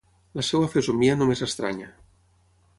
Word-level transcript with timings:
La 0.39 0.45
seva 0.47 0.69
fesomia 0.71 1.19
no 1.19 1.29
m'és 1.33 1.45
estranya. 1.49 1.93